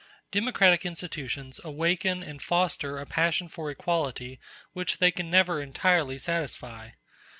Democratic 0.31 0.83
institutions 0.83 1.59
awaken 1.63 2.23
and 2.23 2.41
foster 2.41 2.97
a 2.97 3.05
passion 3.05 3.47
for 3.47 3.69
equality 3.69 4.39
which 4.73 4.97
they 4.97 5.11
can 5.11 5.29
never 5.29 5.61
entirely 5.61 6.17
satisfy. 6.17 6.89